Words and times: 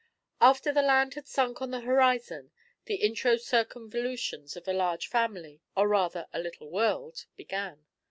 After 0.39 0.73
the 0.73 0.81
land 0.81 1.13
had 1.13 1.27
sunk 1.27 1.61
on 1.61 1.69
the 1.69 1.81
horizon 1.81 2.49
the 2.85 2.95
intro 2.95 3.37
circumvolutions 3.37 4.57
of 4.57 4.67
a 4.67 4.73
large 4.73 5.05
family, 5.07 5.61
or 5.77 5.87
rather 5.87 6.25
a 6.33 6.39
little 6.39 6.71
world, 6.71 7.27
began. 7.35 7.85